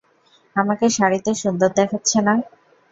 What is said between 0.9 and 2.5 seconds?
শাড়িতে সুন্দর দেখাচ্ছে না?